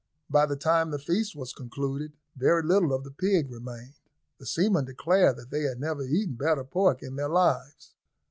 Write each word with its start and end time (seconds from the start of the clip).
By 0.31 0.47
the 0.47 0.55
time 0.55 0.89
the 0.89 0.97
feast 0.97 1.35
was 1.35 1.53
concluded, 1.53 2.13
very 2.35 2.63
little 2.63 2.91
of 2.91 3.03
the 3.03 3.11
pig 3.11 3.51
remained; 3.51 3.99
the 4.39 4.47
seamen 4.47 4.83
declared 4.85 5.37
that 5.37 5.51
they 5.51 5.61
had 5.61 5.79
never 5.79 6.01
eaten 6.01 6.33
better 6.33 6.63
pork 6.63 7.03
in 7.03 7.17
their 7.17 7.29
lives. 7.29 7.93